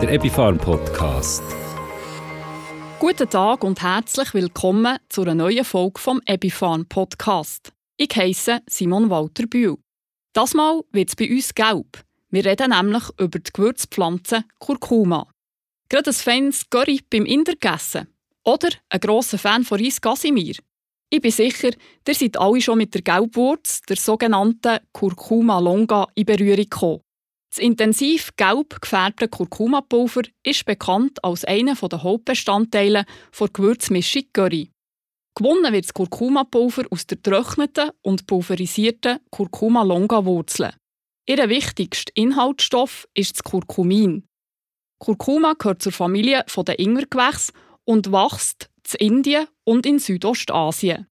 der 0.00 0.12
Epifarm 0.12 0.56
Podcast. 0.56 1.42
Guten 2.98 3.28
Tag 3.28 3.62
und 3.62 3.82
herzlich 3.82 4.32
willkommen 4.32 4.96
zu 5.10 5.20
einer 5.20 5.34
neuen 5.34 5.62
Folge 5.62 6.00
vom 6.00 6.22
Epifarm 6.24 6.86
Podcast. 6.86 7.70
Ich 7.98 8.16
heiße 8.16 8.60
Simon 8.66 9.10
Walter 9.10 9.46
Bühl. 9.46 9.76
Das 10.32 10.54
Mal 10.54 10.80
wird 10.92 11.10
es 11.10 11.16
bei 11.16 11.28
uns 11.28 11.54
gelb. 11.54 12.02
Wir 12.30 12.46
reden 12.46 12.70
nämlich 12.70 13.02
über 13.18 13.40
die 13.40 13.52
Gewürzpflanze 13.52 14.44
Kurkuma. 14.58 15.28
Gerade 15.90 16.10
ein 16.10 16.14
feines 16.14 16.70
Curry 16.70 17.00
beim 17.10 17.26
Inder 17.26 17.52
gegessen. 17.52 18.08
Oder 18.42 18.70
ein 18.88 19.00
grosser 19.00 19.36
Fan 19.36 19.64
von 19.64 19.84
Reis 19.84 20.00
Casimir. 20.00 20.54
Ich 21.10 21.20
bin 21.20 21.30
sicher, 21.30 21.72
ihr 22.08 22.14
seid 22.14 22.38
alle 22.38 22.62
schon 22.62 22.78
mit 22.78 22.94
der 22.94 23.02
Gelbwurz, 23.02 23.82
der 23.82 23.96
sogenannten 23.96 24.78
Curcuma 24.94 25.58
longa, 25.58 26.06
in 26.14 26.24
Berührung 26.24 26.56
gekommen. 26.56 27.00
Das 27.50 27.58
intensiv 27.58 28.30
gelb 28.36 28.80
gefärbte 28.80 29.26
Kurkumapulver 29.26 30.22
ist 30.44 30.64
bekannt 30.66 31.22
als 31.24 31.44
einer 31.44 31.74
der 31.74 32.02
Hauptbestandteile 32.02 33.04
der 33.38 33.48
Gewürzmischung 33.48 34.22
Curry. 34.32 34.70
Gewonnen 35.34 35.72
wird 35.72 35.86
das 35.86 35.94
Kurkumapulver 35.94 36.84
aus 36.90 37.06
der 37.06 37.16
getrockneten 37.16 37.90
und 38.02 38.26
pulverisierten 38.28 39.18
Curcuma-Longa-Wurzeln. 39.32 40.74
Ihr 41.26 41.48
wichtigster 41.48 42.12
Inhaltsstoff 42.14 43.08
ist 43.14 43.36
das 43.36 43.42
Kurkumin. 43.42 44.28
Kurkuma 45.00 45.54
gehört 45.54 45.82
zur 45.82 45.92
Familie 45.92 46.44
der 46.56 46.78
Ingwergewächse 46.78 47.52
und 47.84 48.12
wächst 48.12 48.70
in 48.98 49.16
Indien 49.16 49.46
und 49.64 49.86
in 49.86 49.98
Südostasien. 49.98 51.09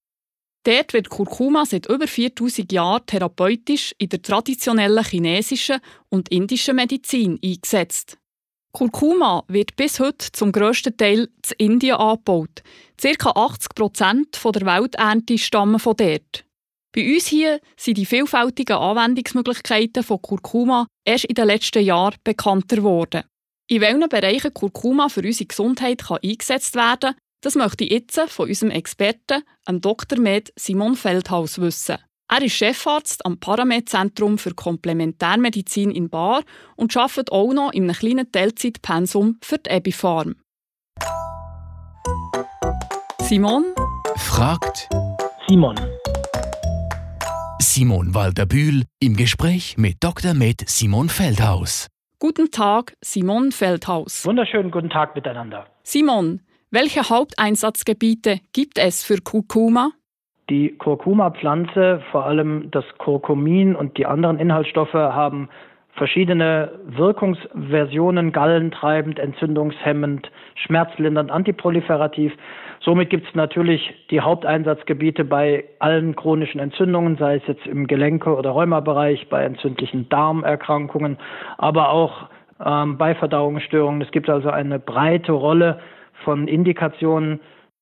Dort 0.64 0.94
wird 0.94 1.10
Kurkuma 1.10 1.66
seit 1.66 1.88
über 1.88 2.08
4000 2.08 2.72
Jahren 2.72 3.06
therapeutisch 3.06 3.94
in 3.98 4.10
der 4.10 4.22
traditionellen 4.22 5.04
chinesischen 5.04 5.80
und 6.10 6.30
indischen 6.30 6.76
Medizin 6.76 7.40
eingesetzt. 7.44 8.18
Kurkuma 8.72 9.44
wird 9.48 9.76
bis 9.78 10.00
heute 10.00 10.32
zum 10.32 10.52
grössten 10.52 10.96
Teil 10.96 11.30
in 11.58 11.72
Indien 11.72 11.96
angebaut. 11.96 12.62
Circa 13.00 13.32
80 13.32 13.74
Prozent 13.74 14.40
der 14.44 14.66
Welternte 14.66 15.38
stammen 15.38 15.80
von 15.80 15.96
dort. 15.96 16.46
Bei 16.92 17.14
uns 17.14 17.28
hier 17.28 17.60
sind 17.78 17.98
die 17.98 18.06
vielfältigen 18.06 18.78
Anwendungsmöglichkeiten 18.78 20.04
von 20.04 20.22
Kurkuma 20.22 20.88
erst 21.06 21.26
in 21.26 21.36
den 21.36 21.48
letzten 21.48 21.84
Jahren 21.84 22.16
bekannter 22.24 22.78
geworden. 22.78 23.24
In 23.68 23.82
welchen 23.82 24.10
Bereichen 24.10 24.54
Kurkuma 24.54 25.10
für 25.10 25.22
unsere 25.22 25.48
Gesundheit 25.48 26.04
kann 26.04 26.20
eingesetzt 26.24 26.76
werden 26.76 27.16
das 27.42 27.56
möchte 27.56 27.84
ich 27.84 27.92
jetzt 27.92 28.20
von 28.30 28.48
unserem 28.48 28.72
Experten, 28.72 29.44
dem 29.68 29.82
Dr. 29.82 30.20
Med 30.20 30.52
Simon 30.56 30.96
Feldhaus, 30.96 31.60
wissen. 31.60 31.98
Er 32.32 32.44
ist 32.44 32.54
Chefarzt 32.54 33.26
am 33.26 33.40
Paramed-Zentrum 33.40 34.38
für 34.38 34.54
Komplementärmedizin 34.54 35.90
in 35.90 36.10
Bar 36.10 36.44
und 36.76 36.96
arbeitet 36.96 37.32
auch 37.32 37.54
noch 37.54 37.72
in 37.72 37.84
einem 37.84 37.96
kleinen 37.96 38.32
Teilzeitpensum 38.32 39.40
für 39.42 39.58
die 39.58 39.70
Ebifarm. 39.72 40.36
Simon 43.22 43.66
fragt 44.18 44.90
Simon. 45.48 45.76
Simon 47.60 48.14
Walter-Bühl 48.14 48.84
im 49.00 49.16
Gespräch 49.16 49.78
mit 49.78 50.04
Dr. 50.04 50.34
Med 50.34 50.68
Simon 50.68 51.10
Feldhaus. 51.10 51.88
Guten 52.20 52.52
Tag, 52.52 52.96
Simon 53.02 53.52
Feldhaus. 53.52 54.26
Wunderschönen 54.26 54.72
guten 54.72 54.90
Tag 54.90 55.16
miteinander. 55.16 55.68
Simon, 55.84 56.42
welche 56.72 57.10
Haupteinsatzgebiete 57.10 58.40
gibt 58.54 58.78
es 58.78 59.04
für 59.04 59.18
Kurkuma? 59.24 59.92
Die 60.50 60.76
Kurkuma-Pflanze, 60.78 62.02
vor 62.12 62.26
allem 62.26 62.72
das 62.72 62.86
Kurkumin 62.98 63.76
und 63.76 63.98
die 63.98 64.06
anderen 64.06 64.40
Inhaltsstoffe, 64.40 64.94
haben 64.94 65.50
verschiedene 65.94 66.72
Wirkungsversionen, 66.86 68.32
gallentreibend, 68.32 69.20
entzündungshemmend, 69.20 70.32
schmerzlindernd, 70.56 71.30
antiproliferativ. 71.30 72.34
Somit 72.80 73.10
gibt 73.10 73.28
es 73.28 73.36
natürlich 73.36 73.94
die 74.10 74.22
Haupteinsatzgebiete 74.22 75.26
bei 75.26 75.66
allen 75.80 76.16
chronischen 76.16 76.60
Entzündungen, 76.60 77.18
sei 77.18 77.36
es 77.36 77.44
jetzt 77.48 77.66
im 77.68 77.88
Gelenke- 77.88 78.36
oder 78.36 78.52
Rheumabereich, 78.52 79.28
bei 79.30 79.44
entzündlichen 79.44 80.08
Darmerkrankungen, 80.10 81.18
aber 81.58 81.90
auch 81.90 82.30
ähm, 82.64 82.98
bei 82.98 83.14
Verdauungsstörungen. 83.14 84.02
Es 84.02 84.12
gibt 84.12 84.30
also 84.30 84.50
eine 84.50 84.80
breite 84.80 85.34
Rolle 85.34 85.80
von 86.24 86.48
Indikationen. 86.48 87.40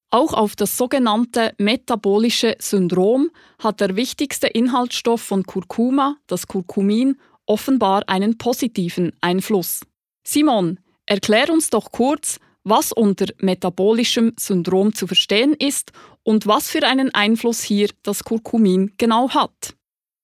Auch 0.09 0.33
auf 0.33 0.55
das 0.55 0.77
sogenannte 0.77 1.51
metabolische 1.57 2.55
Syndrom 2.59 3.29
hat 3.61 3.81
der 3.81 3.95
wichtigste 3.95 4.47
Inhaltsstoff 4.47 5.21
von 5.21 5.43
Kurkuma, 5.43 6.15
das 6.27 6.47
Kurkumin, 6.47 7.17
offenbar 7.45 8.03
einen 8.07 8.37
positiven 8.37 9.11
Einfluss. 9.21 9.85
Simon, 10.23 10.79
erklär 11.05 11.49
uns 11.51 11.69
doch 11.69 11.91
kurz, 11.91 12.39
was 12.63 12.91
unter 12.91 13.25
metabolischem 13.39 14.33
Syndrom 14.37 14.93
zu 14.93 15.07
verstehen 15.07 15.55
ist 15.57 15.93
und 16.23 16.47
was 16.47 16.69
für 16.69 16.85
einen 16.85 17.13
Einfluss 17.13 17.63
hier 17.63 17.89
das 18.03 18.23
Kurkumin 18.23 18.93
genau 18.97 19.29
hat. 19.29 19.75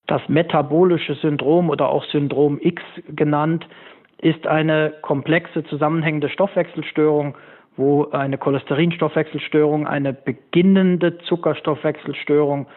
Das 0.07 0.21
metabolische 0.27 1.15
Syndrom 1.15 1.69
oder 1.69 1.89
auch 1.89 2.03
Syndrom 2.11 2.59
X 2.61 2.81
genannt 3.15 3.65
ist 4.17 4.45
eine 4.45 4.93
komplexe 5.01 5.63
zusammenhängende 5.65 6.29
Stoffwechselstörung 6.29 7.35
wo 7.77 8.09
eine 8.11 8.37
Cholesterinstoffwechselstörung, 8.37 9.87
eine 9.87 10.13
beginnende 10.13 11.17
Zuckerstoffwechselstörung, 11.19 12.67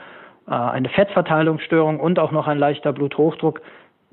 äh, 0.49 0.53
eine 0.53 0.89
Fettverteilungsstörung 0.89 2.01
und 2.01 2.19
auch 2.19 2.33
noch 2.33 2.47
ein 2.47 2.59
leichter 2.59 2.93
Bluthochdruck 2.93 3.61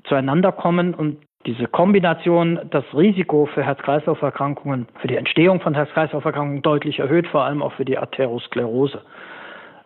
zueinander 0.04 0.52
kommen 0.52 0.94
und 0.94 1.18
diese 1.46 1.66
Kombination 1.66 2.58
das 2.70 2.84
Risiko 2.94 3.46
für 3.46 3.62
Herz-Kreislauf-Erkrankungen, 3.62 4.86
für 5.00 5.08
die 5.08 5.16
Entstehung 5.16 5.60
von 5.60 5.74
Herz-Kreislauf-Erkrankungen 5.74 6.62
deutlich 6.62 7.00
erhöht, 7.00 7.26
vor 7.26 7.44
allem 7.44 7.62
auch 7.62 7.72
für 7.72 7.84
die 7.84 7.98
Arteriosklerose. 7.98 9.02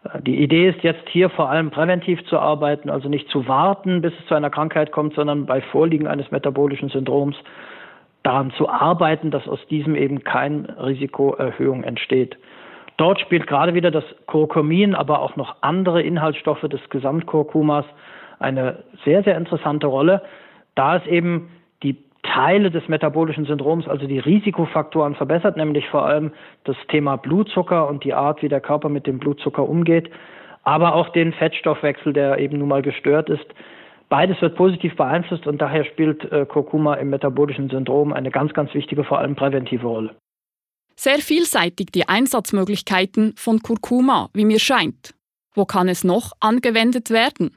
Äh, 0.04 0.22
die 0.22 0.40
Idee 0.42 0.68
ist 0.68 0.82
jetzt 0.82 1.08
hier 1.08 1.30
vor 1.30 1.50
allem 1.50 1.70
präventiv 1.70 2.24
zu 2.26 2.38
arbeiten, 2.38 2.90
also 2.90 3.08
nicht 3.08 3.28
zu 3.28 3.46
warten, 3.48 4.00
bis 4.02 4.12
es 4.18 4.26
zu 4.26 4.34
einer 4.34 4.50
Krankheit 4.50 4.92
kommt, 4.92 5.14
sondern 5.14 5.46
bei 5.46 5.60
Vorliegen 5.60 6.06
eines 6.06 6.30
metabolischen 6.30 6.88
Syndroms 6.88 7.36
daran 8.22 8.50
zu 8.52 8.68
arbeiten, 8.68 9.30
dass 9.30 9.48
aus 9.48 9.64
diesem 9.68 9.94
eben 9.94 10.24
keine 10.24 10.76
Risikoerhöhung 10.84 11.84
entsteht. 11.84 12.36
Dort 12.96 13.20
spielt 13.20 13.46
gerade 13.46 13.74
wieder 13.74 13.90
das 13.90 14.04
Kurkumin, 14.26 14.94
aber 14.94 15.22
auch 15.22 15.36
noch 15.36 15.56
andere 15.60 16.02
Inhaltsstoffe 16.02 16.62
des 16.62 16.80
Gesamtkurkumas 16.90 17.84
eine 18.40 18.82
sehr, 19.04 19.22
sehr 19.22 19.36
interessante 19.36 19.86
Rolle, 19.86 20.22
da 20.74 20.96
es 20.96 21.06
eben 21.06 21.48
die 21.82 21.96
Teile 22.22 22.70
des 22.70 22.88
metabolischen 22.88 23.44
Syndroms, 23.46 23.88
also 23.88 24.06
die 24.06 24.18
Risikofaktoren 24.18 25.14
verbessert, 25.14 25.56
nämlich 25.56 25.88
vor 25.88 26.04
allem 26.04 26.32
das 26.64 26.76
Thema 26.88 27.16
Blutzucker 27.16 27.88
und 27.88 28.04
die 28.04 28.14
Art, 28.14 28.42
wie 28.42 28.48
der 28.48 28.60
Körper 28.60 28.88
mit 28.88 29.06
dem 29.06 29.18
Blutzucker 29.18 29.68
umgeht, 29.68 30.10
aber 30.64 30.94
auch 30.94 31.08
den 31.10 31.32
Fettstoffwechsel, 31.32 32.12
der 32.12 32.38
eben 32.38 32.58
nun 32.58 32.68
mal 32.68 32.82
gestört 32.82 33.30
ist, 33.30 33.46
Beides 34.08 34.40
wird 34.40 34.56
positiv 34.56 34.96
beeinflusst 34.96 35.46
und 35.46 35.60
daher 35.60 35.84
spielt 35.84 36.24
äh, 36.32 36.46
Kurkuma 36.46 36.94
im 36.94 37.10
metabolischen 37.10 37.68
Syndrom 37.68 38.12
eine 38.12 38.30
ganz, 38.30 38.54
ganz 38.54 38.72
wichtige, 38.72 39.04
vor 39.04 39.18
allem 39.18 39.36
präventive 39.36 39.86
Rolle. 39.86 40.14
Sehr 40.96 41.18
vielseitig 41.18 41.88
die 41.94 42.08
Einsatzmöglichkeiten 42.08 43.34
von 43.36 43.60
Kurkuma, 43.60 44.30
wie 44.32 44.44
mir 44.44 44.58
scheint. 44.58 45.14
Wo 45.54 45.64
kann 45.64 45.88
es 45.88 46.04
noch 46.04 46.32
angewendet 46.40 47.10
werden? 47.10 47.56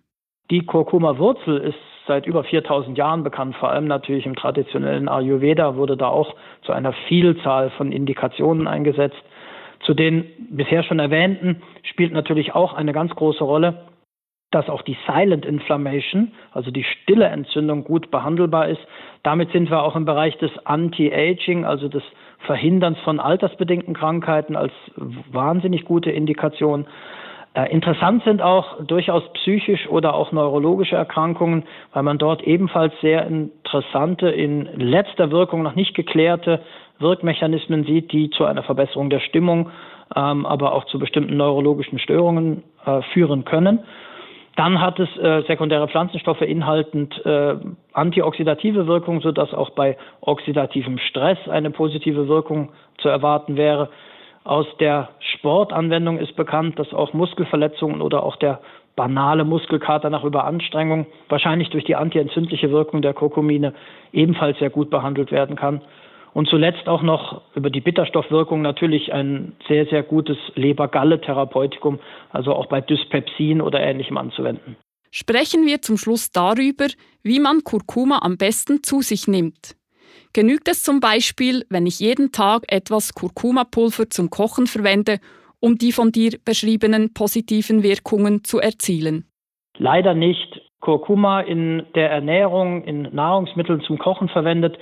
Die 0.50 0.66
Kurkuma-Wurzel 0.66 1.58
ist 1.58 1.78
seit 2.08 2.26
über 2.26 2.44
4000 2.44 2.98
Jahren 2.98 3.24
bekannt, 3.24 3.56
vor 3.56 3.70
allem 3.70 3.88
natürlich 3.88 4.26
im 4.26 4.36
traditionellen 4.36 5.08
Ayurveda 5.08 5.76
wurde 5.76 5.96
da 5.96 6.08
auch 6.08 6.36
zu 6.64 6.74
einer 6.74 6.94
Vielzahl 7.08 7.70
von 7.72 7.92
Indikationen 7.92 8.68
eingesetzt. 8.68 9.22
Zu 9.86 9.94
den 9.94 10.26
bisher 10.50 10.84
schon 10.84 11.00
erwähnten 11.00 11.62
spielt 11.84 12.12
natürlich 12.12 12.54
auch 12.54 12.74
eine 12.74 12.92
ganz 12.92 13.12
große 13.16 13.44
Rolle 13.44 13.88
dass 14.52 14.70
auch 14.70 14.82
die 14.82 14.98
Silent 15.08 15.46
Inflammation, 15.46 16.34
also 16.52 16.72
die 16.72 16.84
stille 16.84 17.26
Entzündung, 17.26 17.84
gut 17.84 18.12
behandelbar 18.12 18.68
ist. 18.68 18.82
Damit 19.24 19.52
sind 19.52 19.70
wir 19.70 19.82
auch 19.82 19.96
im 19.96 20.06
Bereich 20.06 20.38
des 20.38 20.52
Anti-Aging, 20.66 21.66
also 21.66 21.88
des 21.88 22.04
Verhinderns 22.46 23.00
von 23.00 23.20
altersbedingten 23.20 23.94
Krankheiten 23.94 24.56
als 24.56 24.74
wahnsinnig 25.32 25.86
gute 25.86 26.12
Indikation. 26.12 26.86
Äh, 27.54 27.72
interessant 27.72 28.24
sind 28.24 28.42
auch 28.42 28.82
durchaus 28.84 29.24
psychisch 29.34 29.88
oder 29.90 30.14
auch 30.14 30.32
neurologische 30.32 30.96
Erkrankungen, 30.96 31.64
weil 31.94 32.04
man 32.04 32.18
dort 32.18 32.44
ebenfalls 32.44 32.94
sehr 33.02 33.28
interessante, 33.28 34.30
in 34.30 34.70
letzter 34.78 35.32
Wirkung 35.32 35.62
noch 35.62 35.76
nicht 35.76 35.94
geklärte 35.94 36.62
Wirkmechanismen 37.00 37.84
sieht, 37.84 38.12
die 38.12 38.30
zu 38.30 38.46
einer 38.46 38.64
Verbesserung 38.64 39.10
der 39.10 39.20
Stimmung, 39.20 39.70
ähm, 40.16 40.46
aber 40.46 40.74
auch 40.74 40.86
zu 40.86 40.98
bestimmten 40.98 41.36
neurologischen 41.36 42.00
Störungen 42.00 42.64
äh, 42.86 43.02
führen 43.14 43.44
können. 43.44 43.80
Dann 44.56 44.82
hat 44.82 45.00
es 45.00 45.10
äh, 45.18 45.44
sekundäre 45.48 45.88
Pflanzenstoffe 45.88 46.42
inhaltend 46.42 47.26
äh, 47.26 47.56
antioxidative 47.94 48.86
Wirkung, 48.86 49.22
sodass 49.22 49.54
auch 49.54 49.72
bei 49.72 49.98
oxidativem 50.20 50.98
Stress 50.98 51.38
eine 51.48 51.72
positive 51.72 52.28
Wirkung 52.28 52.70
zu 52.98 53.08
erwarten 53.08 53.56
wäre. 53.56 53.90
Aus 54.44 54.66
der 54.80 55.10
Sportanwendung 55.20 56.18
ist 56.18 56.36
bekannt, 56.36 56.80
dass 56.80 56.94
auch 56.94 57.14
Muskelverletzungen 57.14 58.02
oder 58.02 58.24
auch 58.24 58.36
der 58.38 58.60
banale 58.96 59.46
Muskelkater 59.46 60.10
nach 60.10 60.24
Überanstrengung 60.24 61.06
wahrscheinlich 61.30 61.70
durch 61.70 61.86
die 61.86 61.96
antientzündliche 61.96 62.72
Wirkung 62.72 63.02
der 63.02 63.14
Kurkumine 63.14 63.74
ebenfalls 64.12 64.60
sehr 64.60 64.70
gut 64.70 64.90
behandelt 64.90 65.32
werden 65.32 65.56
kann. 65.56 65.82
Und 66.34 66.48
zuletzt 66.48 66.88
auch 66.88 67.02
noch 67.02 67.42
über 67.56 67.70
die 67.70 67.82
Bitterstoffwirkung 67.82 68.62
natürlich 68.62 69.12
ein 69.12 69.54
sehr, 69.68 69.86
sehr 69.88 70.04
gutes 70.04 70.38
Leber-Galle-Therapeutikum, 70.56 72.00
also 72.32 72.54
auch 72.54 72.68
bei 72.68 72.80
Dyspepsin 72.80 73.62
oder 73.62 73.82
ähnlichem 73.82 74.18
anzuwenden. 74.18 74.78
Sprechen 75.12 75.66
wir 75.66 75.82
zum 75.82 75.98
Schluss 75.98 76.32
darüber, 76.32 76.88
wie 77.22 77.40
man 77.40 77.66
Kurkuma 77.66 78.20
am 78.22 78.38
besten 78.38 78.82
zu 78.82 79.02
sich 79.02 79.28
nimmt. 79.28 79.76
Genügt 80.34 80.70
es 80.70 80.84
zum 80.84 81.02
Beispiel, 81.02 81.66
wenn 81.70 81.86
ich 81.86 82.00
jeden 82.00 82.32
Tag 82.32 82.64
etwas 82.70 83.14
Kurkumapulver 83.14 84.10
zum 84.10 84.30
Kochen 84.30 84.68
verwende, 84.68 85.20
um 85.60 85.78
die 85.78 85.92
von 85.92 86.14
dir 86.14 86.38
beschriebenen 86.46 87.14
positiven 87.14 87.84
Wirkungen 87.84 88.46
zu 88.46 88.60
erzielen? 88.60 89.26
Leider 89.78 90.14
nicht. 90.14 90.62
Kurkuma 90.80 91.42
in 91.42 91.84
der 91.94 92.10
Ernährung, 92.10 92.84
in 92.86 93.04
Nahrungsmitteln 93.14 93.82
zum 93.82 94.00
Kochen 94.00 94.30
verwendet, 94.30 94.78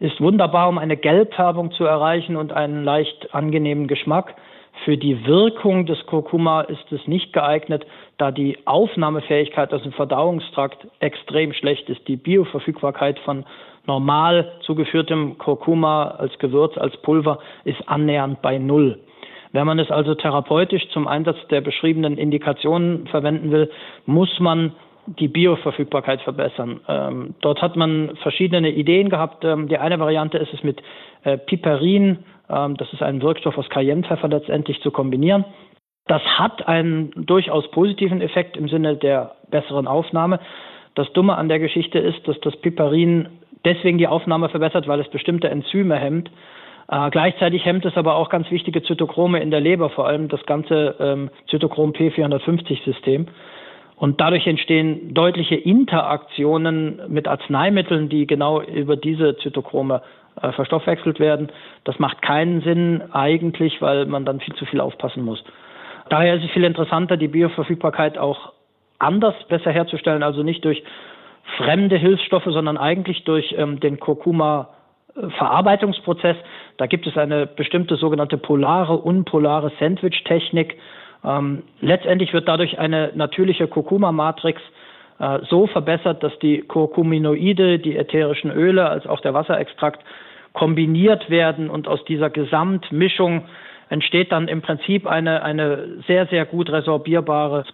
ist 0.00 0.20
wunderbar, 0.20 0.68
um 0.68 0.78
eine 0.78 0.96
Gelbfärbung 0.96 1.72
zu 1.72 1.84
erreichen 1.84 2.36
und 2.36 2.52
einen 2.52 2.84
leicht 2.84 3.34
angenehmen 3.34 3.86
Geschmack. 3.86 4.34
Für 4.84 4.96
die 4.96 5.24
Wirkung 5.26 5.86
des 5.86 6.04
Kurkuma 6.06 6.62
ist 6.62 6.90
es 6.92 7.06
nicht 7.06 7.32
geeignet, 7.32 7.86
da 8.18 8.30
die 8.30 8.58
Aufnahmefähigkeit 8.66 9.72
aus 9.72 9.82
dem 9.82 9.92
Verdauungstrakt 9.92 10.86
extrem 11.00 11.52
schlecht 11.52 11.88
ist. 11.88 12.06
Die 12.08 12.16
Bioverfügbarkeit 12.16 13.18
von 13.20 13.44
normal 13.86 14.52
zugeführtem 14.62 15.38
Kurkuma 15.38 16.08
als 16.18 16.38
Gewürz, 16.38 16.76
als 16.76 16.96
Pulver 16.98 17.38
ist 17.64 17.88
annähernd 17.88 18.42
bei 18.42 18.58
Null. 18.58 18.98
Wenn 19.52 19.66
man 19.66 19.78
es 19.78 19.90
also 19.90 20.16
therapeutisch 20.16 20.88
zum 20.88 21.06
Einsatz 21.06 21.36
der 21.48 21.60
beschriebenen 21.60 22.18
Indikationen 22.18 23.06
verwenden 23.06 23.52
will, 23.52 23.70
muss 24.04 24.40
man 24.40 24.72
die 25.06 25.28
Bioverfügbarkeit 25.28 26.22
verbessern. 26.22 26.80
Ähm, 26.88 27.34
dort 27.40 27.60
hat 27.62 27.76
man 27.76 28.16
verschiedene 28.22 28.70
Ideen 28.70 29.10
gehabt. 29.10 29.44
Ähm, 29.44 29.68
die 29.68 29.78
eine 29.78 29.98
Variante 29.98 30.38
ist 30.38 30.52
es 30.52 30.62
mit 30.62 30.82
äh, 31.24 31.38
Piperin, 31.38 32.18
ähm, 32.48 32.76
das 32.76 32.92
ist 32.92 33.02
ein 33.02 33.22
Wirkstoff 33.22 33.56
aus 33.58 33.68
Cayennepfeffer 33.68 34.28
letztendlich 34.28 34.80
zu 34.82 34.90
kombinieren. 34.90 35.44
Das 36.06 36.22
hat 36.22 36.68
einen 36.68 37.12
durchaus 37.26 37.70
positiven 37.70 38.20
Effekt 38.20 38.56
im 38.56 38.68
Sinne 38.68 38.96
der 38.96 39.36
besseren 39.50 39.86
Aufnahme. 39.86 40.40
Das 40.94 41.10
Dumme 41.12 41.36
an 41.36 41.48
der 41.48 41.58
Geschichte 41.58 41.98
ist, 41.98 42.26
dass 42.28 42.38
das 42.40 42.56
Piperin 42.56 43.28
deswegen 43.64 43.98
die 43.98 44.06
Aufnahme 44.06 44.48
verbessert, 44.48 44.86
weil 44.86 45.00
es 45.00 45.08
bestimmte 45.08 45.48
Enzyme 45.48 45.96
hemmt. 45.96 46.30
Äh, 46.88 47.10
gleichzeitig 47.10 47.64
hemmt 47.64 47.84
es 47.86 47.96
aber 47.96 48.16
auch 48.16 48.28
ganz 48.28 48.50
wichtige 48.50 48.82
Zytochrome 48.82 49.40
in 49.40 49.50
der 49.50 49.60
Leber, 49.60 49.88
vor 49.90 50.06
allem 50.06 50.28
das 50.28 50.44
ganze 50.44 50.94
ähm, 51.00 51.30
Zytochrom 51.48 51.92
P450-System. 51.92 53.26
Und 54.04 54.20
dadurch 54.20 54.46
entstehen 54.46 55.14
deutliche 55.14 55.54
Interaktionen 55.54 57.00
mit 57.08 57.26
Arzneimitteln, 57.26 58.10
die 58.10 58.26
genau 58.26 58.60
über 58.60 58.96
diese 58.96 59.38
Zytochrome 59.38 60.02
äh, 60.42 60.52
verstoffwechselt 60.52 61.20
werden. 61.20 61.50
Das 61.84 61.98
macht 61.98 62.20
keinen 62.20 62.60
Sinn 62.60 63.00
eigentlich, 63.12 63.80
weil 63.80 64.04
man 64.04 64.26
dann 64.26 64.40
viel 64.40 64.54
zu 64.56 64.66
viel 64.66 64.80
aufpassen 64.80 65.24
muss. 65.24 65.42
Daher 66.10 66.34
ist 66.34 66.44
es 66.44 66.50
viel 66.50 66.64
interessanter, 66.64 67.16
die 67.16 67.28
Bioverfügbarkeit 67.28 68.18
auch 68.18 68.52
anders 68.98 69.36
besser 69.48 69.70
herzustellen, 69.70 70.22
also 70.22 70.42
nicht 70.42 70.62
durch 70.66 70.82
fremde 71.56 71.96
Hilfsstoffe, 71.96 72.44
sondern 72.44 72.76
eigentlich 72.76 73.24
durch 73.24 73.54
ähm, 73.56 73.80
den 73.80 73.98
Kurkuma 74.00 74.68
Verarbeitungsprozess. 75.38 76.36
Da 76.76 76.84
gibt 76.84 77.06
es 77.06 77.16
eine 77.16 77.46
bestimmte 77.46 77.96
sogenannte 77.96 78.36
polare, 78.36 78.98
unpolare 78.98 79.72
Sandwich-Technik. 79.80 80.76
Ähm, 81.24 81.62
letztendlich 81.80 82.32
wird 82.32 82.48
dadurch 82.48 82.78
eine 82.78 83.12
natürliche 83.14 83.66
Kurkuma-Matrix 83.66 84.60
äh, 85.18 85.38
so 85.48 85.66
verbessert, 85.66 86.22
dass 86.22 86.38
die 86.40 86.62
Kurkuminoide, 86.62 87.78
die 87.78 87.96
ätherischen 87.96 88.50
Öle, 88.50 88.88
als 88.88 89.06
auch 89.06 89.20
der 89.20 89.34
Wasserextrakt 89.34 90.04
kombiniert 90.52 91.30
werden 91.30 91.70
und 91.70 91.88
aus 91.88 92.04
dieser 92.04 92.30
Gesamtmischung 92.30 93.46
entsteht 93.88 94.32
dann 94.32 94.48
im 94.48 94.62
Prinzip 94.62 95.06
eine, 95.06 95.42
eine 95.42 96.02
sehr, 96.06 96.26
sehr 96.26 96.46
gut 96.46 96.70
resorbierbare 96.70 97.64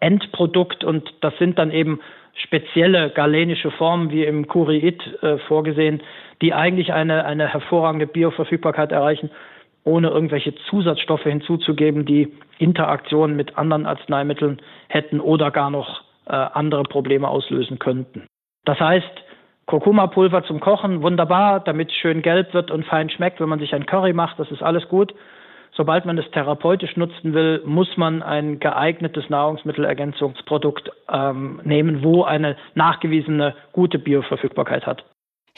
Endprodukt 0.00 0.84
und 0.84 1.12
das 1.20 1.36
sind 1.38 1.58
dann 1.58 1.72
eben 1.72 2.00
spezielle 2.34 3.10
galenische 3.10 3.70
Formen 3.72 4.10
wie 4.10 4.24
im 4.24 4.46
Kuriit 4.46 5.02
äh, 5.22 5.38
vorgesehen, 5.38 6.02
die 6.40 6.54
eigentlich 6.54 6.92
eine, 6.92 7.24
eine 7.24 7.48
hervorragende 7.48 8.06
Bioverfügbarkeit 8.06 8.92
erreichen, 8.92 9.30
ohne 9.88 10.08
irgendwelche 10.08 10.54
Zusatzstoffe 10.68 11.22
hinzuzugeben, 11.22 12.04
die 12.04 12.32
Interaktionen 12.58 13.36
mit 13.36 13.56
anderen 13.56 13.86
Arzneimitteln 13.86 14.60
hätten 14.88 15.20
oder 15.20 15.50
gar 15.50 15.70
noch 15.70 16.02
äh, 16.26 16.32
andere 16.32 16.84
Probleme 16.84 17.28
auslösen 17.28 17.78
könnten. 17.78 18.26
Das 18.64 18.78
heißt, 18.78 19.10
Kurkuma-Pulver 19.66 20.44
zum 20.44 20.60
Kochen, 20.60 21.02
wunderbar, 21.02 21.60
damit 21.60 21.90
es 21.90 21.96
schön 21.96 22.22
gelb 22.22 22.54
wird 22.54 22.70
und 22.70 22.84
fein 22.86 23.10
schmeckt, 23.10 23.40
wenn 23.40 23.48
man 23.48 23.58
sich 23.58 23.74
ein 23.74 23.86
Curry 23.86 24.12
macht, 24.12 24.38
das 24.38 24.50
ist 24.50 24.62
alles 24.62 24.88
gut. 24.88 25.14
Sobald 25.72 26.06
man 26.06 26.18
es 26.18 26.30
therapeutisch 26.30 26.96
nutzen 26.96 27.34
will, 27.34 27.62
muss 27.64 27.96
man 27.96 28.22
ein 28.22 28.58
geeignetes 28.58 29.28
Nahrungsmittelergänzungsprodukt 29.28 30.90
ähm, 31.10 31.60
nehmen, 31.64 32.02
wo 32.02 32.24
eine 32.24 32.56
nachgewiesene 32.74 33.54
gute 33.72 33.98
Bioverfügbarkeit 33.98 34.86
hat. 34.86 35.04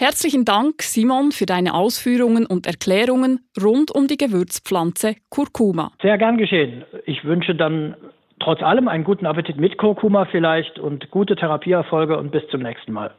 Herzlichen 0.01 0.47
Dank, 0.47 0.81
Simon, 0.81 1.31
für 1.31 1.45
deine 1.45 1.75
Ausführungen 1.75 2.47
und 2.47 2.67
Erklärungen 2.67 3.41
rund 3.63 3.91
um 3.91 4.07
die 4.07 4.17
Gewürzpflanze 4.17 5.17
Kurkuma. 5.29 5.93
Sehr 6.01 6.17
gern 6.17 6.39
geschehen. 6.39 6.87
Ich 7.05 7.23
wünsche 7.23 7.55
dann 7.55 7.95
trotz 8.43 8.63
allem 8.63 8.89
einen 8.89 9.05
guten 9.05 9.27
Appetit 9.27 9.59
mit 9.59 9.77
Kurkuma 9.77 10.25
vielleicht 10.25 10.79
und 10.79 11.11
gute 11.11 11.37
Therapieerfolge 11.37 12.17
und 12.17 12.33
bis 12.33 12.43
zum 12.51 12.63
nächsten 12.63 12.95
Mal. 12.95 13.15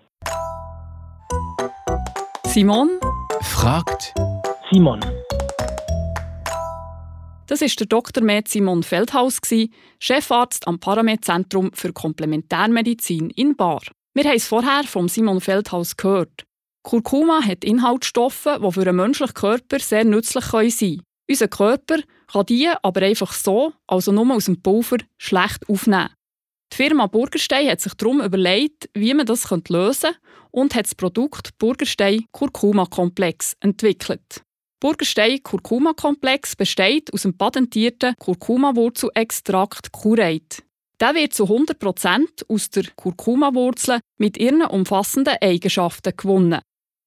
Simon 2.45 2.89
fragt 3.41 4.15
Simon. 4.71 5.01
Das 7.47 7.61
ist 7.61 7.79
der 7.79 7.85
Dr. 7.85 8.23
Med 8.23 8.47
Simon 8.47 8.81
Feldhaus, 8.81 9.39
Chefarzt 9.99 10.67
am 10.67 10.79
Paramed-Zentrum 10.79 11.73
für 11.73 11.93
Komplementärmedizin 11.93 13.29
in 13.29 13.55
Bar. 13.55 13.81
Wir 14.15 14.23
haben 14.23 14.35
es 14.35 14.47
vorher 14.47 14.81
vom 14.85 15.07
Simon 15.07 15.41
Feldhaus 15.41 15.95
gehört. 15.95 16.47
Kurkuma 16.83 17.41
hat 17.43 17.63
Inhaltsstoffe, 17.63 18.47
die 18.61 18.71
für 18.71 18.85
den 18.85 18.95
menschlichen 18.95 19.33
Körper 19.33 19.79
sehr 19.79 20.03
nützlich 20.03 20.45
sein 20.45 20.69
können. 20.69 21.01
Unser 21.29 21.47
Körper 21.47 21.97
kann 22.27 22.45
die 22.47 22.69
aber 22.81 23.01
einfach 23.01 23.33
so, 23.33 23.73
also 23.87 24.11
nur 24.11 24.33
aus 24.33 24.45
dem 24.45 24.61
Pulver, 24.61 24.97
schlecht 25.17 25.69
aufnehmen. 25.69 26.09
Die 26.73 26.77
Firma 26.77 27.07
Burgerstein 27.07 27.69
hat 27.69 27.81
sich 27.81 27.93
darum 27.93 28.21
überlegt, 28.21 28.89
wie 28.93 29.13
man 29.13 29.25
das 29.25 29.49
lösen 29.49 29.67
könnte 29.69 30.15
und 30.51 30.75
hat 30.75 30.85
das 30.85 30.95
Produkt 30.95 31.57
Burgerstein 31.57 32.25
Kurkuma 32.31 32.85
Komplex 32.85 33.55
entwickelt. 33.59 34.43
Burgerstein 34.79 35.43
Kurkuma 35.43 35.93
Komplex 35.93 36.55
besteht 36.55 37.13
aus 37.13 37.21
dem 37.21 37.37
patentierten 37.37 38.15
Kurkuma-Wurzelextrakt 38.17 39.91
Curate. 39.91 40.63
Der 40.99 41.13
wird 41.13 41.33
zu 41.33 41.45
100% 41.45 42.45
aus 42.47 42.69
der 42.69 42.85
Kurkuma-Wurzel 42.95 43.99
mit 44.17 44.37
ihren 44.37 44.63
umfassenden 44.63 45.35
Eigenschaften 45.41 46.13
gewonnen. 46.15 46.61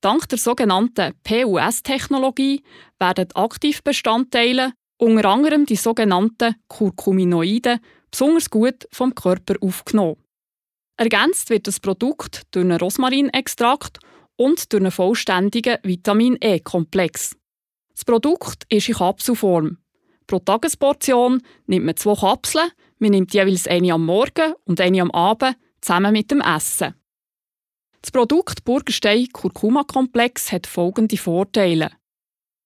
Dank 0.04 0.28
der 0.28 0.36
sogenannten 0.36 1.14
PUS-Technologie 1.22 2.62
werden 2.98 3.28
Aktivbestandteile, 3.34 4.74
unter 4.98 5.30
anderem 5.30 5.64
die 5.64 5.76
sogenannten 5.76 6.56
Curcuminoide, 6.68 7.80
besonders 8.10 8.50
gut 8.50 8.86
vom 8.92 9.14
Körper 9.14 9.54
aufgenommen. 9.62 10.22
Ergänzt 10.98 11.48
wird 11.48 11.66
das 11.66 11.80
Produkt 11.80 12.42
durch 12.50 12.66
einen 12.66 12.78
Rosmarinextrakt 12.78 13.98
und 14.36 14.70
durch 14.74 14.82
einen 14.82 14.90
vollständigen 14.90 15.78
Vitamin 15.82 16.36
E-Komplex. 16.38 17.34
Das 17.94 18.04
Produkt 18.04 18.64
ist 18.68 18.90
in 18.90 18.96
Kapselform. 18.96 19.78
Pro 20.26 20.38
Tagesportion 20.38 21.40
nimmt 21.66 21.86
man 21.86 21.96
zwei 21.96 22.14
Kapseln, 22.14 22.70
man 22.98 23.12
nimmt 23.12 23.32
jeweils 23.32 23.66
eine 23.66 23.94
am 23.94 24.04
Morgen 24.04 24.52
und 24.66 24.82
eine 24.82 25.00
am 25.00 25.10
Abend 25.12 25.56
zusammen 25.80 26.12
mit 26.12 26.30
dem 26.30 26.42
Essen. 26.42 26.94
Das 28.04 28.10
Produkt 28.10 28.66
Burgerstein 28.66 29.28
Kurkuma 29.32 29.82
Komplex 29.82 30.52
hat 30.52 30.66
folgende 30.66 31.16
Vorteile. 31.16 31.90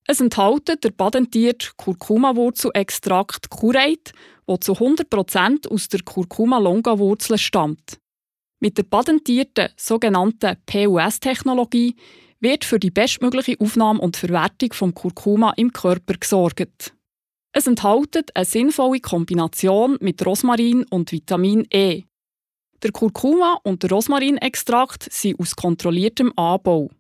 Es 0.04 0.21
enthält 0.21 0.83
der 0.83 0.90
patentierte 0.90 1.68
Kurkuma-Wurzelextrakt 1.76 3.49
Curate, 3.49 4.11
der 4.49 4.61
zu 4.61 4.73
100% 4.73 5.68
aus 5.68 5.88
der 5.90 6.00
Kurkuma-Longa-Wurzel 6.02 7.38
stammt. 7.38 8.00
Mit 8.59 8.78
der 8.78 8.83
patentierten 8.83 9.68
sogenannten 9.76 10.57
PUS-Technologie 10.66 11.95
wird 12.40 12.64
für 12.64 12.80
die 12.80 12.90
bestmögliche 12.90 13.61
Aufnahme 13.61 14.00
und 14.00 14.16
Verwertung 14.16 14.73
vom 14.73 14.92
Kurkuma 14.92 15.52
im 15.57 15.73
Körper 15.73 16.14
gesorgt. 16.14 16.92
Es 17.52 17.68
enthält 17.68 18.35
eine 18.35 18.45
sinnvolle 18.45 18.99
Kombination 18.99 19.99
mit 20.00 20.26
Rosmarin 20.26 20.85
und 20.90 21.12
Vitamin 21.12 21.64
E. 21.73 22.08
Der 22.82 22.92
Kurkuma 22.92 23.58
und 23.64 23.82
der 23.82 23.90
Rosmarinextrakt 23.90 25.12
sind 25.12 25.40
aus 25.40 25.56
kontrolliertem 25.56 26.32
Anbau. 26.37 26.90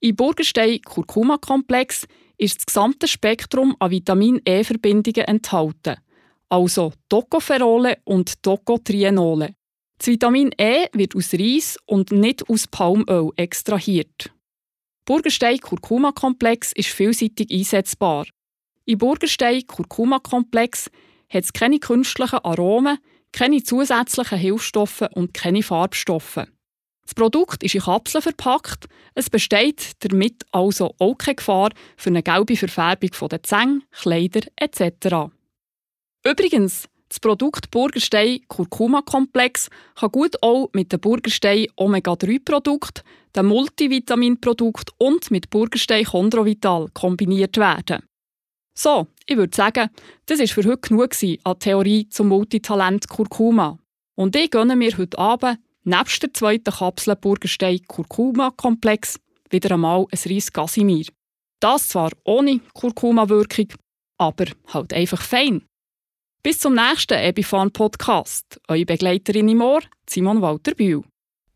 Im 0.00 0.16
Burgerstein 0.16 0.80
Kurkuma-Komplex 0.82 2.08
ist 2.38 2.58
das 2.58 2.66
gesamte 2.66 3.06
Spektrum 3.06 3.76
an 3.78 3.92
Vitamin 3.92 4.40
E-Verbindungen 4.44 5.28
enthalten, 5.28 5.96
also 6.48 6.92
Tocopherole 7.08 7.98
und 8.04 8.42
Tocotrienole. 8.42 9.54
Das 9.98 10.08
Vitamin 10.08 10.50
E 10.58 10.86
wird 10.92 11.14
aus 11.14 11.32
Reis 11.34 11.76
und 11.86 12.10
nicht 12.10 12.48
aus 12.48 12.66
Palmöl 12.66 13.30
extrahiert. 13.36 14.32
Burgerstein-Kurkuma-Komplex 15.04 16.72
ist 16.72 16.88
vielseitig 16.88 17.50
einsetzbar. 17.52 18.26
Im 18.86 18.98
Burgerstein-Kurkuma-Komplex 18.98 20.90
hat 21.28 21.44
es 21.44 21.52
keine 21.52 21.78
künstlichen 21.78 22.40
Aromen, 22.40 22.98
keine 23.32 23.62
zusätzlichen 23.62 24.38
Hilfsstoffe 24.38 25.04
und 25.12 25.34
keine 25.34 25.62
Farbstoffe. 25.62 26.46
Das 27.02 27.14
Produkt 27.14 27.62
ist 27.62 27.74
in 27.74 27.80
Kapseln 27.80 28.20
verpackt. 28.20 28.86
Es 29.14 29.30
besteht 29.30 29.92
damit 30.00 30.44
also 30.52 30.94
auch 30.98 31.16
keine 31.16 31.36
Gefahr 31.36 31.70
für 31.96 32.10
eine 32.10 32.22
gelbe 32.22 32.56
Verfärbung 32.56 33.28
der 33.30 33.42
Zähne, 33.42 33.80
Kleider 33.92 34.42
etc. 34.56 35.32
Übrigens, 36.22 36.86
das 37.08 37.20
Produkt 37.20 37.70
Burgerstein 37.70 38.40
Kurkuma 38.48 39.00
Komplex 39.00 39.70
kann 39.94 40.12
gut 40.12 40.36
auch 40.42 40.68
mit 40.74 40.92
dem 40.92 41.00
Burgerstein 41.00 41.68
Omega 41.76 42.14
3 42.14 42.40
Produkt, 42.44 43.02
dem 43.34 43.46
Multivitamin 43.46 44.38
Produkt 44.38 44.90
und 44.98 45.30
mit 45.30 45.48
Burgerstein 45.48 46.04
Chondrovital 46.04 46.88
kombiniert 46.92 47.56
werden. 47.56 48.02
So, 48.80 49.08
ich 49.26 49.36
würde 49.36 49.56
sagen, 49.56 49.90
das 50.26 50.38
ist 50.38 50.52
für 50.52 50.62
heute 50.62 50.78
genug 50.78 51.10
an 51.42 51.58
Theorie 51.58 52.08
zum 52.10 52.28
Multitalent 52.28 53.08
Kurkuma. 53.08 53.76
Und 54.14 54.36
ich 54.36 54.52
gönne 54.52 54.76
mir 54.76 54.96
heute 54.96 55.18
Abend, 55.18 55.58
nebst 55.82 56.22
der 56.22 56.32
zweiten 56.32 56.72
Kapsel 56.72 57.16
Burgerstein 57.16 57.80
Kurkuma 57.88 58.52
Komplex, 58.56 59.18
wieder 59.50 59.74
einmal 59.74 60.06
ein 60.12 60.32
Reis 60.32 60.52
Gasimir. 60.52 61.06
Das 61.58 61.88
zwar 61.88 62.12
ohne 62.22 62.60
Kurkuma-Wirkung, 62.72 63.66
aber 64.16 64.44
halt 64.68 64.92
einfach 64.92 65.22
fein. 65.22 65.62
Bis 66.44 66.60
zum 66.60 66.76
nächsten 66.76 67.18
Ebifan 67.18 67.72
Podcast. 67.72 68.60
Eure 68.68 68.86
Begleiterin 68.86 69.48
im 69.48 69.60
Ohr, 69.60 69.80
Simon 70.08 70.40
Walter 70.40 70.76
Bühl. 70.76 71.02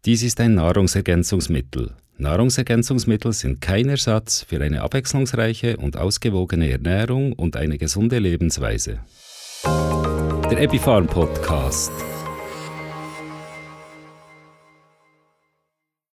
Dies 0.05 0.25
ist 0.25 0.41
ein 0.41 0.57
Nahrungsergänzungsmittel. 0.57 1.95
Nahrungsergänzungsmittel 2.19 3.33
sind 3.33 3.61
kein 3.61 3.89
Ersatz 3.89 4.45
für 4.49 4.63
eine 4.63 4.83
abwechslungsreiche 4.83 5.77
und 5.77 5.97
ausgewogene 5.97 6.71
Ernährung 6.71 7.33
und 7.33 7.57
eine 7.57 7.79
gesunde 7.79 8.19
Lebensweise. 8.19 9.01
Der 9.65 10.61
Epifarm 10.61 11.07
Podcast. 11.07 11.93